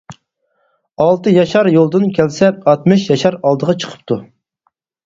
[1.05, 4.21] ئالتە ياشار يولدىن كەلسە، ئاتمىش ياشار ئالدىغا چىقىپتۇ.